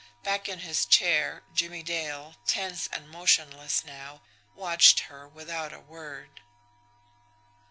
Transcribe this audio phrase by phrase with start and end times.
[0.23, 4.21] Back in his chair, Jimmie Dale, tense and motionless now,
[4.55, 6.41] watched her without a word.